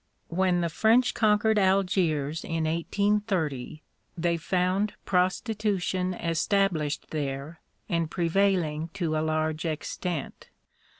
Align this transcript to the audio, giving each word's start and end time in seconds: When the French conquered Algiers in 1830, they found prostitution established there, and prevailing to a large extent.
When 0.29 0.61
the 0.61 0.69
French 0.69 1.13
conquered 1.13 1.59
Algiers 1.59 2.43
in 2.43 2.63
1830, 2.63 3.83
they 4.17 4.35
found 4.35 4.95
prostitution 5.05 6.15
established 6.15 7.11
there, 7.11 7.59
and 7.87 8.09
prevailing 8.09 8.87
to 8.95 9.15
a 9.15 9.21
large 9.21 9.63
extent. 9.63 10.49